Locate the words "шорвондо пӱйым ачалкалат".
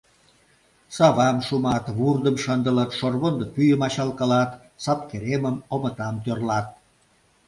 2.97-4.51